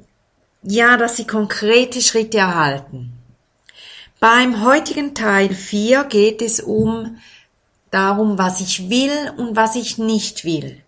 [0.66, 3.12] ja, dass sie konkrete Schritte erhalten.
[4.18, 7.18] Beim heutigen Teil 4 geht es um
[7.90, 10.82] darum, was ich will und was ich nicht will.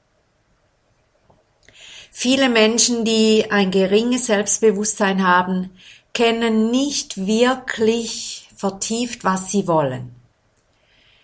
[2.11, 5.71] Viele Menschen, die ein geringes Selbstbewusstsein haben,
[6.13, 10.17] kennen nicht wirklich vertieft, was sie wollen.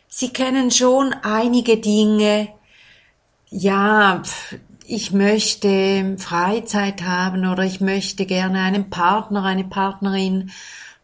[0.07, 2.49] Sie kennen schon einige Dinge,
[3.51, 4.23] ja,
[4.87, 10.51] ich möchte Freizeit haben oder ich möchte gerne einen Partner, eine Partnerin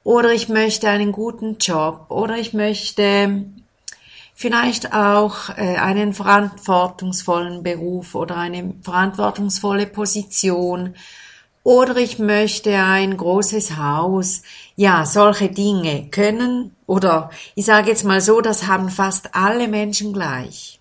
[0.05, 3.47] oder ich möchte einen guten Job oder ich möchte
[4.35, 10.95] vielleicht auch äh, einen verantwortungsvollen Beruf oder eine verantwortungsvolle Position
[11.63, 14.43] oder ich möchte ein großes Haus.
[14.77, 20.13] Ja, solche Dinge können oder ich sage jetzt mal so, das haben fast alle Menschen
[20.13, 20.80] gleich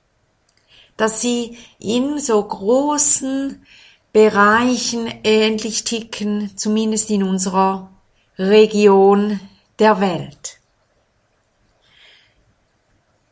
[0.99, 3.65] dass sie in so großen
[4.11, 7.89] Bereichen ähnlich ticken, zumindest in unserer
[8.37, 9.39] Region
[9.79, 10.59] der Welt.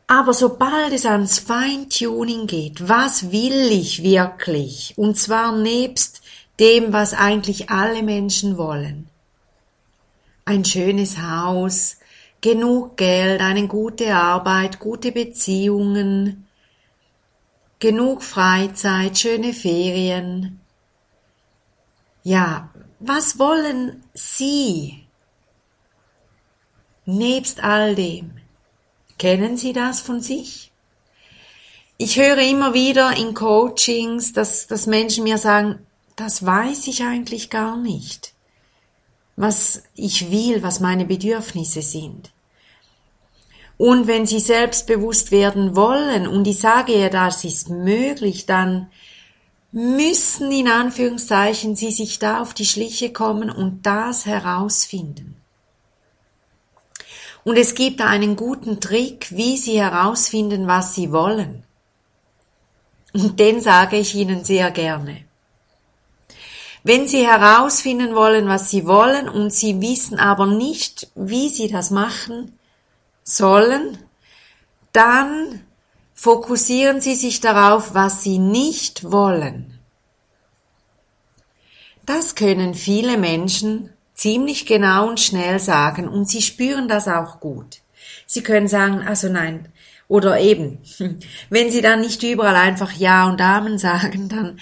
[0.06, 4.94] Aber sobald es ans Feintuning geht, was will ich wirklich?
[4.96, 6.22] Und zwar nebst
[6.58, 9.10] dem, was eigentlich alle Menschen wollen.
[10.46, 11.98] Ein schönes Haus,
[12.40, 16.47] genug Geld, eine gute Arbeit, gute Beziehungen,
[17.78, 20.60] genug Freizeit, schöne Ferien.
[22.22, 25.06] Ja, was wollen Sie
[27.04, 28.32] nebst all dem?
[29.18, 30.72] Kennen Sie das von sich?
[31.96, 35.84] Ich höre immer wieder in Coachings, dass, dass Menschen mir sagen,
[36.14, 38.34] das weiß ich eigentlich gar nicht,
[39.36, 42.30] was ich will, was meine Bedürfnisse sind.
[43.78, 48.90] Und wenn sie selbstbewusst werden wollen, und ich sage ja, das ist möglich, dann
[49.72, 55.36] müssen in Anführungszeichen sie sich da auf die Schliche kommen und das herausfinden.
[57.44, 61.62] Und es gibt einen guten Trick, wie sie herausfinden, was sie wollen.
[63.14, 65.24] Und den sage ich Ihnen sehr gerne.
[66.84, 71.90] Wenn Sie herausfinden wollen, was Sie wollen und Sie wissen aber nicht, wie Sie das
[71.90, 72.57] machen,
[73.28, 73.98] sollen,
[74.92, 75.60] dann
[76.14, 79.78] fokussieren Sie sich darauf, was Sie nicht wollen.
[82.08, 87.82] Das können viele Menschen ziemlich genau und schnell sagen und sie spüren das auch gut.
[88.26, 89.68] Sie können sagen, also nein,
[90.08, 90.78] oder eben,
[91.50, 94.58] wenn sie dann nicht überall einfach Ja und Amen sagen, dann,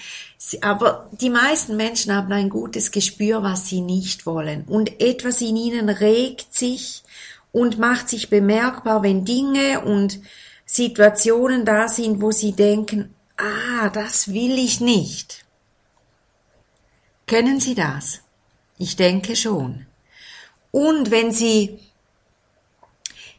[0.61, 5.55] aber die meisten Menschen haben ein gutes Gespür, was sie nicht wollen und etwas in
[5.55, 7.03] ihnen regt sich
[7.57, 10.19] und macht sich bemerkbar, wenn Dinge und
[10.67, 15.43] Situationen da sind, wo sie denken, ah, das will ich nicht.
[17.25, 18.21] Kennen Sie das?
[18.77, 19.87] Ich denke schon.
[20.69, 21.79] Und wenn Sie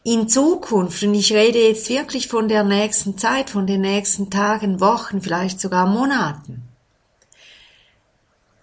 [0.02, 4.80] in Zukunft, und ich rede jetzt wirklich von der nächsten Zeit, von den nächsten Tagen,
[4.80, 6.64] Wochen, vielleicht sogar Monaten,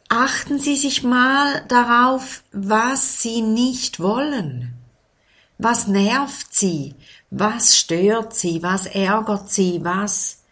[0.09, 4.75] achten Sie sich mal darauf, was Sie nicht wollen.
[5.57, 6.95] Was nervt sie?
[7.29, 8.61] Was stört sie?
[8.61, 9.83] Was ärgert sie?
[9.83, 10.43] Was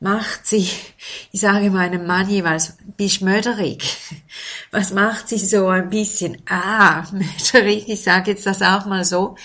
[0.00, 0.68] macht sie?
[1.32, 3.98] Ich sage meinem Mann jeweils, bist möderig.
[4.70, 6.42] Was macht sie so ein bisschen?
[6.48, 7.88] Ah, möderig.
[7.88, 9.36] Ich sage jetzt das auch mal so.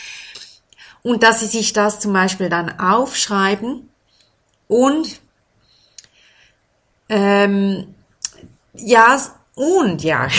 [1.04, 3.90] und dass sie sich das zum Beispiel dann aufschreiben
[4.68, 5.20] und
[7.10, 7.94] ähm,
[8.74, 9.20] ja,
[9.56, 10.30] und ja,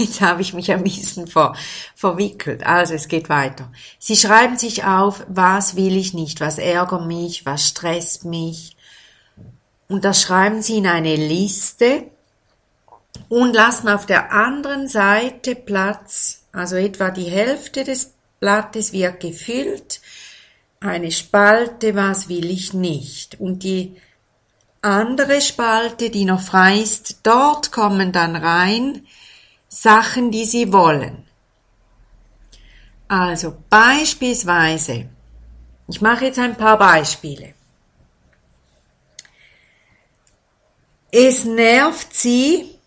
[0.00, 1.54] jetzt habe ich mich ein bisschen ver,
[1.94, 2.64] verwickelt.
[2.66, 3.70] Also es geht weiter.
[3.98, 8.76] Sie schreiben sich auf, was will ich nicht, was ärgert mich, was stresst mich.
[9.88, 12.04] Und das schreiben sie in eine Liste
[13.28, 20.00] und lassen auf der anderen Seite Platz, also etwa die Hälfte des Blattes wird gefüllt,
[20.80, 23.38] eine Spalte, was will ich nicht.
[23.38, 23.96] Und die
[24.80, 29.06] andere Spalte, die noch frei ist, dort kommen dann rein
[29.70, 31.24] Sachen, die Sie wollen.
[33.06, 35.08] Also beispielsweise,
[35.88, 37.54] ich mache jetzt ein paar Beispiele.
[41.12, 42.78] Es nervt Sie,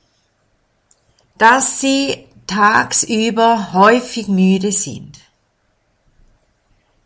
[1.38, 5.20] dass Sie tagsüber häufig müde sind.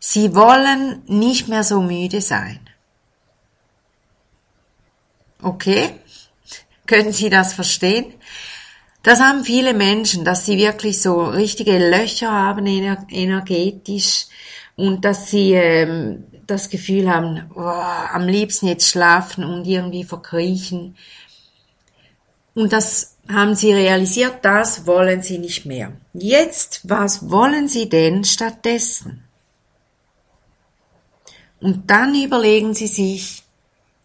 [0.00, 2.60] Sie wollen nicht mehr so müde sein.
[5.42, 6.00] Okay?
[6.86, 8.14] Können Sie das verstehen?
[9.08, 14.26] Das haben viele Menschen, dass sie wirklich so richtige Löcher haben energetisch
[14.76, 20.94] und dass sie ähm, das Gefühl haben, oh, am liebsten jetzt schlafen und irgendwie verkriechen.
[22.54, 25.92] Und das haben sie realisiert, das wollen sie nicht mehr.
[26.12, 29.24] Jetzt, was wollen sie denn stattdessen?
[31.60, 33.42] Und dann überlegen sie sich,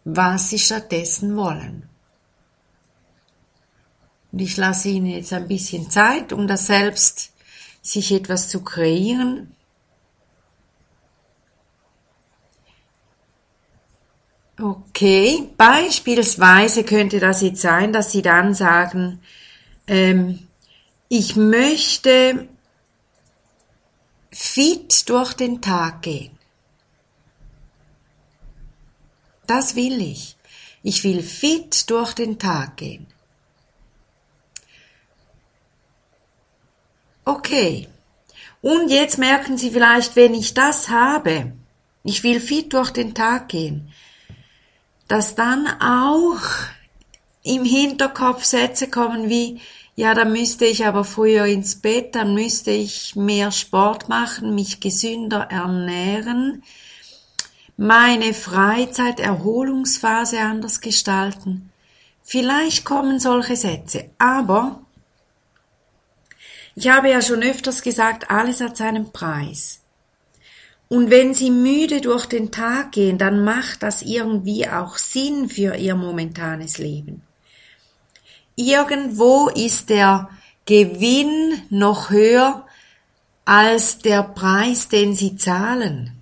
[0.06, 1.90] was sie stattdessen wollen.
[4.34, 7.32] Und ich lasse Ihnen jetzt ein bisschen Zeit, um das selbst
[7.82, 9.54] sich etwas zu kreieren.
[14.60, 19.20] Okay, beispielsweise könnte das jetzt sein, dass Sie dann sagen,
[19.86, 20.48] ähm,
[21.08, 22.48] ich möchte
[24.32, 26.36] fit durch den Tag gehen.
[29.46, 30.36] Das will ich.
[30.82, 33.13] Ich will fit durch den Tag gehen.
[37.24, 37.88] Okay.
[38.60, 41.52] Und jetzt merken Sie vielleicht, wenn ich das habe,
[42.02, 43.90] ich will fit durch den Tag gehen,
[45.08, 46.40] dass dann auch
[47.42, 49.60] im Hinterkopf Sätze kommen wie,
[49.96, 54.80] ja, dann müsste ich aber früher ins Bett, dann müsste ich mehr Sport machen, mich
[54.80, 56.62] gesünder ernähren,
[57.76, 61.70] meine Freizeit, Erholungsphase anders gestalten.
[62.22, 64.83] Vielleicht kommen solche Sätze, aber
[66.76, 69.80] ich habe ja schon öfters gesagt, alles hat seinen Preis.
[70.88, 75.76] Und wenn Sie müde durch den Tag gehen, dann macht das irgendwie auch Sinn für
[75.76, 77.22] Ihr momentanes Leben.
[78.56, 80.28] Irgendwo ist der
[80.66, 82.66] Gewinn noch höher
[83.44, 86.12] als der Preis, den Sie zahlen.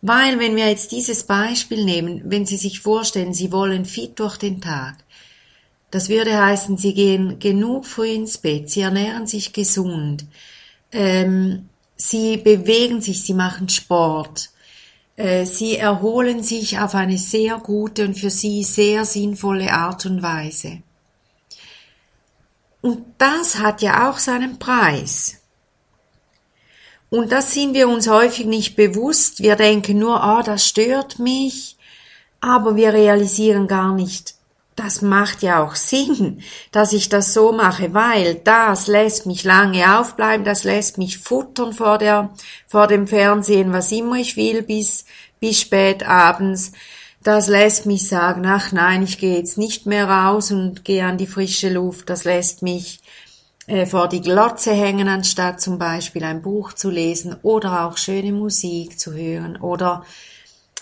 [0.00, 4.36] Weil, wenn wir jetzt dieses Beispiel nehmen, wenn Sie sich vorstellen, Sie wollen fit durch
[4.36, 4.96] den Tag,
[5.94, 10.26] das würde heißen, Sie gehen genug früh ins Bett, Sie ernähren sich gesund,
[10.90, 14.50] ähm, Sie bewegen sich, Sie machen Sport,
[15.14, 20.20] äh, Sie erholen sich auf eine sehr gute und für Sie sehr sinnvolle Art und
[20.20, 20.82] Weise.
[22.80, 25.42] Und das hat ja auch seinen Preis.
[27.08, 29.44] Und das sind wir uns häufig nicht bewusst.
[29.44, 31.76] Wir denken nur, ah, oh, das stört mich,
[32.40, 34.34] aber wir realisieren gar nicht,
[34.76, 36.40] das macht ja auch Sinn,
[36.72, 41.72] dass ich das so mache, weil das lässt mich lange aufbleiben, das lässt mich futtern
[41.72, 42.30] vor der,
[42.66, 45.04] vor dem Fernsehen, was immer ich will, bis,
[45.38, 46.72] bis spät abends.
[47.22, 51.18] Das lässt mich sagen, ach nein, ich gehe jetzt nicht mehr raus und gehe an
[51.18, 52.10] die frische Luft.
[52.10, 53.00] Das lässt mich
[53.66, 58.32] äh, vor die Glotze hängen, anstatt zum Beispiel ein Buch zu lesen oder auch schöne
[58.32, 60.04] Musik zu hören oder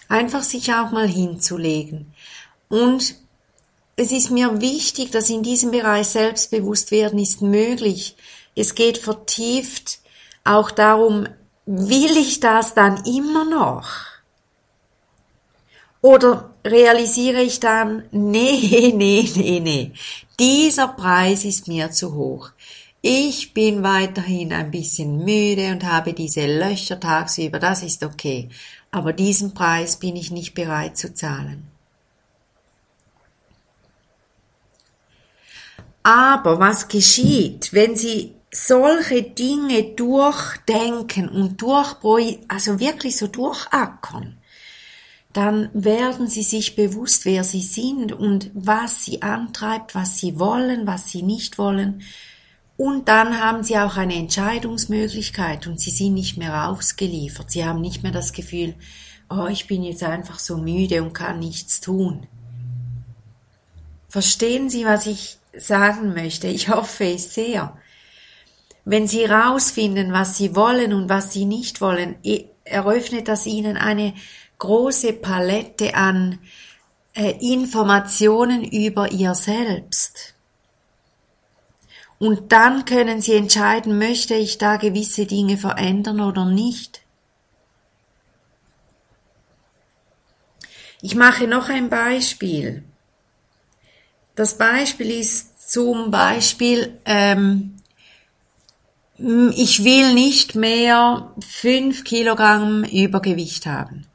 [0.09, 2.13] einfach sich auch mal hinzulegen.
[2.69, 3.22] Und
[3.97, 8.17] es ist mir wichtig, dass in diesem Bereich Selbstbewusstwerden ist möglich.
[8.57, 10.01] Es geht vertieft
[10.45, 11.29] auch darum,
[11.67, 13.89] will ich das dann immer noch?
[16.01, 19.93] Oder realisiere ich dann, nee, nee, nee, nee,
[20.39, 22.51] dieser Preis ist mir zu hoch.
[23.05, 28.49] Ich bin weiterhin ein bisschen müde und habe diese Löcher tagsüber, das ist okay.
[28.91, 31.72] Aber diesen Preis bin ich nicht bereit zu zahlen.
[36.03, 41.97] Aber was geschieht, wenn Sie solche Dinge durchdenken und durch,
[42.49, 44.39] also wirklich so durchackern?
[45.33, 50.87] dann werden sie sich bewusst, wer sie sind und was sie antreibt, was sie wollen,
[50.87, 52.03] was sie nicht wollen
[52.77, 57.51] Und dann haben sie auch eine Entscheidungsmöglichkeit und sie sind nicht mehr ausgeliefert.
[57.51, 58.75] Sie haben nicht mehr das Gefühl,
[59.31, 62.27] oh, ich bin jetzt einfach so müde und kann nichts tun.
[64.09, 66.49] Verstehen Sie, was ich sagen möchte?
[66.49, 67.77] Ich hoffe es sehr.
[68.85, 72.17] Wenn Sie herausfinden, was Sie wollen und was Sie nicht wollen,
[72.65, 74.15] eröffnet das Ihnen eine
[74.59, 76.39] große Palette an
[77.15, 80.35] äh, Informationen über Ihr Selbst.
[82.19, 87.03] Und dann können Sie entscheiden, möchte ich da gewisse Dinge verändern oder nicht.
[91.01, 92.85] Ich mache noch ein Beispiel.
[94.35, 97.77] Das Beispiel ist zum Beispiel, ähm,
[99.19, 104.07] ich will nicht mehr fünf Kilogramm Übergewicht haben.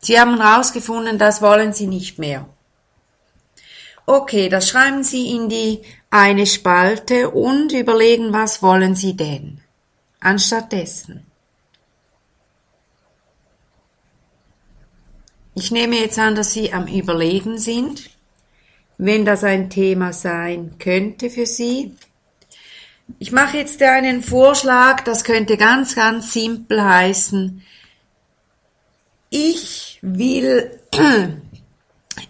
[0.00, 2.48] Sie haben herausgefunden, das wollen Sie nicht mehr.
[4.06, 9.60] Okay, das schreiben Sie in die eine Spalte und überlegen, was wollen Sie denn?
[10.18, 11.29] Anstattdessen.
[15.54, 18.10] Ich nehme jetzt an, dass Sie am Überlegen sind,
[18.98, 21.94] wenn das ein Thema sein könnte für Sie.
[23.18, 27.62] Ich mache jetzt einen Vorschlag, das könnte ganz, ganz simpel heißen.
[29.30, 30.80] Ich will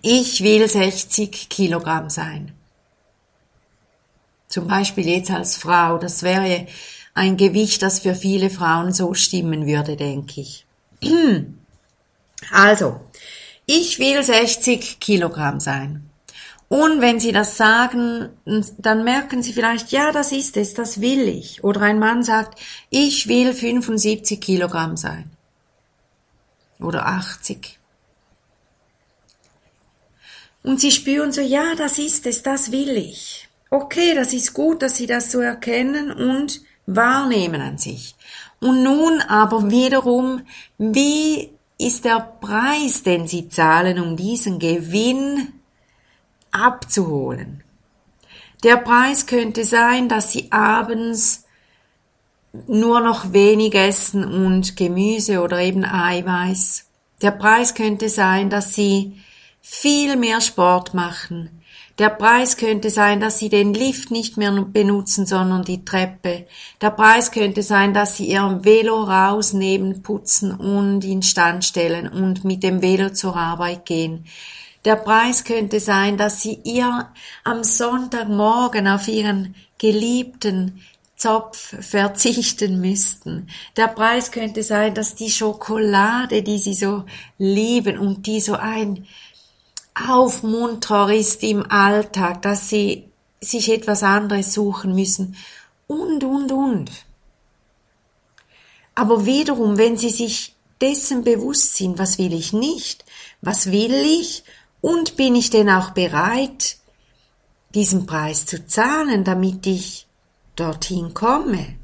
[0.03, 2.53] ich will 60 Kilogramm sein.
[4.49, 6.67] Zum Beispiel jetzt als Frau, das wäre
[7.15, 10.67] ein Gewicht, das für viele Frauen so stimmen würde, denke ich.
[12.51, 12.99] Also,
[13.79, 16.11] ich will 60 Kilogramm sein.
[16.69, 18.31] Und wenn Sie das sagen,
[18.79, 21.63] dann merken Sie vielleicht, ja, das ist es, das will ich.
[21.63, 22.61] Oder ein Mann sagt,
[22.91, 25.31] ich will 75 Kilogramm sein.
[26.81, 27.79] Oder 80.
[30.63, 33.49] Und sie spüren so, ja, das ist es, das will ich.
[33.71, 38.15] Okay, das ist gut, dass sie das so erkennen und wahrnehmen an sich.
[38.61, 40.43] Und nun aber wiederum,
[40.77, 41.51] wie
[41.87, 45.53] ist der Preis, den sie zahlen, um diesen Gewinn
[46.51, 47.63] abzuholen?
[48.63, 51.45] Der Preis könnte sein, dass sie abends
[52.67, 56.87] nur noch wenig essen und Gemüse oder eben Eiweiß.
[57.23, 59.21] Der Preis könnte sein, dass sie
[59.61, 61.60] viel mehr Sport machen.
[62.01, 66.47] Der Preis könnte sein, dass Sie den Lift nicht mehr benutzen, sondern die Treppe.
[66.81, 72.63] Der Preis könnte sein, dass Sie Ihr Velo rausnehmen, putzen und instand stellen und mit
[72.63, 74.25] dem Velo zur Arbeit gehen.
[74.87, 77.11] Der Preis könnte sein, dass Sie ihr
[77.45, 80.81] am Sonntagmorgen auf Ihren geliebten
[81.17, 83.49] Zopf verzichten müssten.
[83.77, 87.05] Der Preis könnte sein, dass die Schokolade, die Sie so
[87.37, 89.07] lieben und die so ein
[90.09, 95.37] Aufmunterer ist im Alltag, dass sie sich etwas anderes suchen müssen
[95.87, 96.91] und, und, und.
[98.95, 103.05] Aber wiederum, wenn sie sich dessen bewusst sind, was will ich nicht,
[103.41, 104.45] was will ich
[104.81, 106.77] und bin ich denn auch bereit,
[107.75, 110.07] diesen Preis zu zahlen, damit ich
[110.57, 111.77] dorthin komme,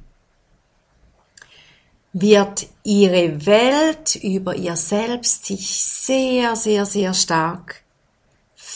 [2.12, 7.85] wird ihre Welt über ihr Selbst sich sehr, sehr, sehr stark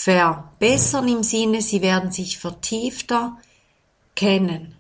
[0.02, 3.37] verbessern im Sinne, sie werden sich vertiefter
[4.14, 4.75] kennen.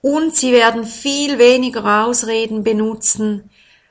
[0.00, 3.50] Und sie werden viel weniger Ausreden benutzen,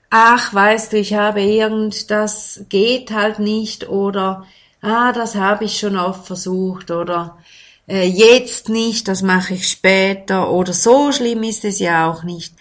[0.09, 4.45] ach, weißt du, ich habe irgend, das geht halt nicht oder
[4.81, 7.37] ah, das habe ich schon oft versucht oder
[7.87, 12.53] äh, jetzt nicht, das mache ich später oder so schlimm ist es ja auch nicht.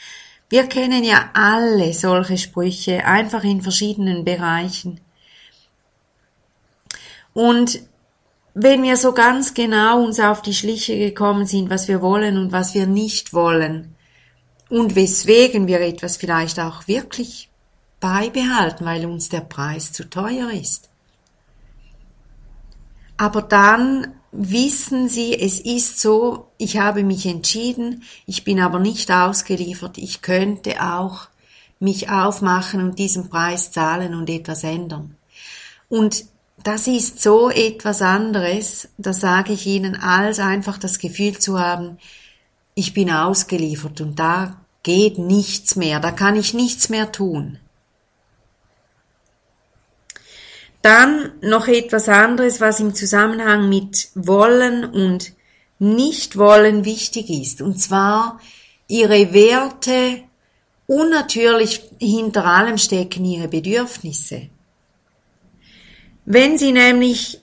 [0.49, 5.01] Wir kennen ja alle solche Sprüche, einfach in verschiedenen Bereichen.
[7.37, 7.81] Und
[8.55, 12.51] wenn wir so ganz genau uns auf die Schliche gekommen sind, was wir wollen und
[12.51, 13.95] was wir nicht wollen
[14.71, 17.51] und weswegen wir etwas vielleicht auch wirklich
[18.01, 20.89] beibehalten, weil uns der Preis zu teuer ist.
[23.19, 29.13] Aber dann wissen Sie, es ist so, ich habe mich entschieden, ich bin aber nicht
[29.13, 31.29] ausgeliefert, ich könnte auch
[31.81, 35.17] mich aufmachen und diesen Preis zahlen und etwas ändern.
[35.91, 36.25] Und
[36.67, 41.99] das ist so etwas anderes, da sage ich Ihnen, als einfach das Gefühl zu haben,
[42.75, 47.61] ich bin ausgeliefert und da geht nichts mehr, da kann ich nichts mehr tun.
[50.83, 55.35] Dann noch etwas anderes, was im Zusammenhang mit Wollen und
[55.79, 58.41] Nicht-Wollen wichtig ist, und zwar
[58.89, 60.25] ihre Werte
[60.89, 64.49] und natürlich hinter allem stecken ihre Bedürfnisse.
[66.27, 67.41] Wenn Sie nämlich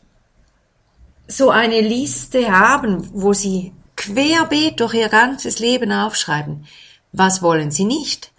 [1.25, 6.67] so eine Liste haben, wo Sie querbeet durch Ihr ganzes Leben aufschreiben,
[7.13, 8.33] was wollen Sie nicht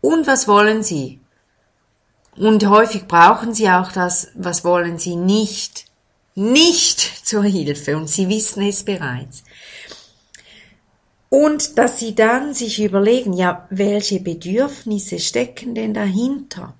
[0.00, 1.20] und was wollen Sie.
[2.34, 5.84] Und häufig brauchen Sie auch das, was wollen Sie nicht,
[6.34, 9.44] nicht zur Hilfe und Sie wissen es bereits.
[11.28, 16.74] Und dass Sie dann sich überlegen, ja, welche Bedürfnisse stecken denn dahinter?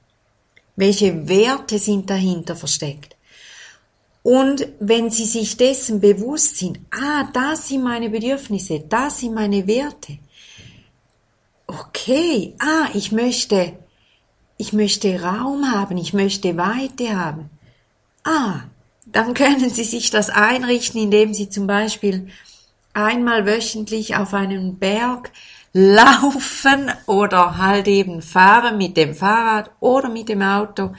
[0.77, 3.17] Welche Werte sind dahinter versteckt?
[4.23, 9.67] Und wenn Sie sich dessen bewusst sind, ah, das sind meine Bedürfnisse, das sind meine
[9.67, 10.19] Werte.
[11.67, 13.75] Okay, ah, ich möchte,
[14.57, 17.51] ich möchte Raum haben, ich möchte Weite haben.
[18.25, 18.63] Ah,
[19.05, 22.29] dann können Sie sich das einrichten, indem Sie zum Beispiel
[22.95, 25.31] einmal wöchentlich auf einen Berg
[25.73, 30.93] laufen oder halt eben fahren mit dem Fahrrad oder mit dem Auto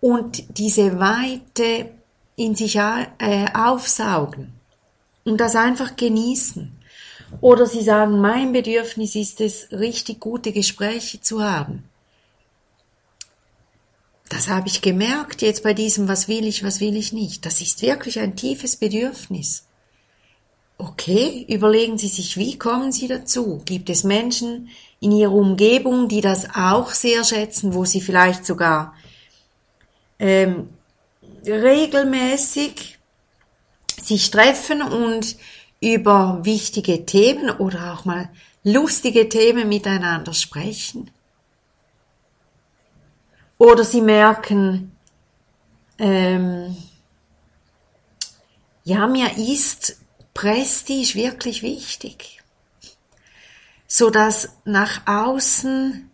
[0.00, 1.90] und diese Weite
[2.36, 4.52] in sich äh, aufsaugen
[5.24, 6.72] und das einfach genießen.
[7.40, 11.84] Oder sie sagen, mein Bedürfnis ist es, richtig gute Gespräche zu haben.
[14.28, 17.44] Das habe ich gemerkt jetzt bei diesem, was will ich, was will ich nicht.
[17.46, 19.63] Das ist wirklich ein tiefes Bedürfnis.
[20.76, 23.62] Okay, überlegen Sie sich, wie kommen Sie dazu?
[23.64, 28.94] Gibt es Menschen in Ihrer Umgebung, die das auch sehr schätzen, wo Sie vielleicht sogar
[30.18, 30.70] ähm,
[31.46, 32.98] regelmäßig
[34.00, 35.36] sich treffen und
[35.80, 38.28] über wichtige Themen oder auch mal
[38.64, 41.10] lustige Themen miteinander sprechen?
[43.58, 44.96] Oder Sie merken,
[45.98, 46.76] ähm,
[48.82, 50.03] ja, mir ist
[50.34, 52.42] Prestige wirklich wichtig,
[53.86, 56.10] so dass nach außen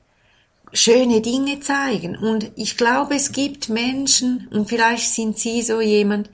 [0.73, 2.17] schöne Dinge zeigen.
[2.17, 6.31] Und ich glaube, es gibt Menschen, und vielleicht sind Sie so jemand,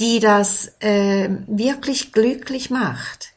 [0.00, 3.32] die das äh, wirklich glücklich macht.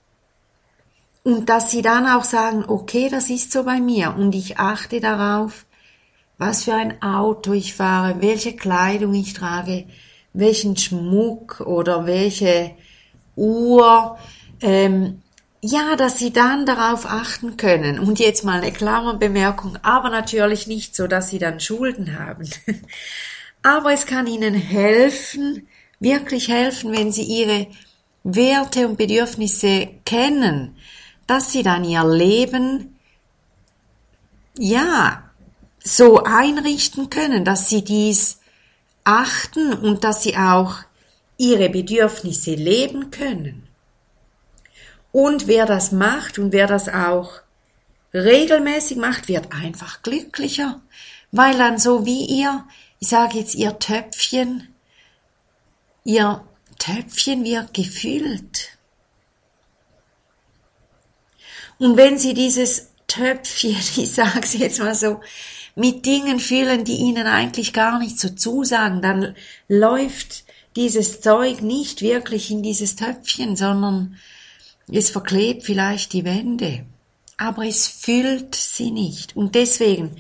[1.24, 5.00] Und dass sie dann auch sagen, okay, das ist so bei mir und ich achte
[5.00, 5.66] darauf,
[6.38, 9.86] was für ein Auto ich fahre, welche Kleidung ich trage,
[10.34, 12.72] welchen Schmuck oder welche
[13.36, 14.18] Uhr,
[14.62, 15.22] ähm,
[15.62, 18.00] ja, dass sie dann darauf achten können.
[18.00, 22.50] Und jetzt mal eine Klammerbemerkung, aber natürlich nicht so, dass sie dann Schulden haben.
[23.64, 25.68] aber es kann ihnen helfen,
[26.00, 27.68] wirklich helfen, wenn sie ihre
[28.24, 30.76] Werte und Bedürfnisse kennen,
[31.28, 33.00] dass sie dann ihr Leben,
[34.58, 35.24] ja,
[35.84, 38.40] so einrichten können, dass sie dies
[39.04, 40.76] achten und dass sie auch
[41.44, 43.68] ihre Bedürfnisse leben können.
[45.12, 47.42] Und wer das macht und wer das auch
[48.14, 50.82] regelmäßig macht, wird einfach glücklicher,
[51.32, 52.66] weil dann so wie ihr,
[53.00, 54.74] ich sage jetzt ihr Töpfchen,
[56.06, 56.44] ihr
[56.80, 58.78] Töpfchen wird gefüllt.
[61.78, 65.20] Und wenn sie dieses Töpfchen, ich sage es jetzt mal so,
[65.76, 69.36] mit Dingen füllen, die ihnen eigentlich gar nicht so zusagen, dann
[69.68, 70.43] läuft
[70.76, 74.18] dieses Zeug nicht wirklich in dieses Töpfchen, sondern
[74.92, 76.86] es verklebt vielleicht die Wände,
[77.38, 79.36] aber es füllt sie nicht.
[79.36, 80.18] Und deswegen,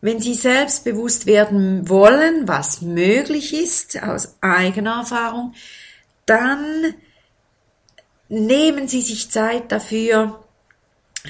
[0.00, 5.54] wenn Sie selbstbewusst werden wollen, was möglich ist aus eigener Erfahrung,
[6.26, 6.94] dann
[8.28, 10.42] nehmen Sie sich Zeit dafür,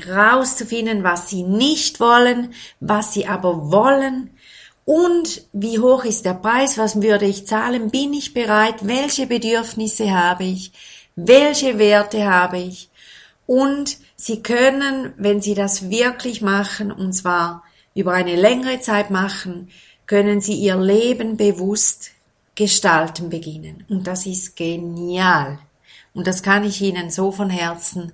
[0.08, 4.30] rauszufinden, was Sie nicht wollen, was Sie aber wollen,
[4.84, 6.76] und wie hoch ist der Preis?
[6.76, 7.90] Was würde ich zahlen?
[7.90, 8.86] Bin ich bereit?
[8.86, 10.72] Welche Bedürfnisse habe ich?
[11.14, 12.88] Welche Werte habe ich?
[13.46, 17.64] Und Sie können, wenn Sie das wirklich machen, und zwar
[17.94, 19.70] über eine längere Zeit machen,
[20.06, 22.10] können Sie Ihr Leben bewusst
[22.54, 23.84] gestalten beginnen.
[23.88, 25.58] Und das ist genial.
[26.14, 28.12] Und das kann ich Ihnen so von Herzen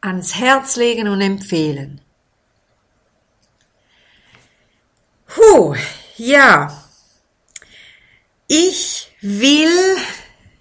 [0.00, 2.00] ans Herz legen und empfehlen.
[5.34, 5.74] Puh,
[6.16, 6.84] ja.
[8.46, 9.96] Ich will,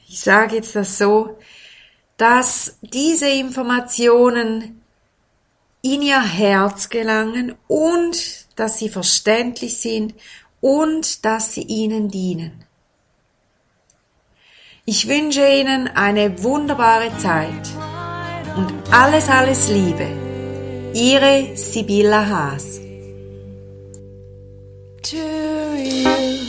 [0.09, 1.38] ich sage jetzt das so,
[2.17, 4.81] dass diese Informationen
[5.83, 8.17] in ihr Herz gelangen und
[8.55, 10.15] dass sie verständlich sind
[10.59, 12.65] und dass sie ihnen dienen.
[14.86, 17.69] Ich wünsche Ihnen eine wunderbare Zeit
[18.57, 20.07] und alles, alles Liebe.
[20.93, 22.81] Ihre Sibylla Haas.
[25.03, 26.42] to you.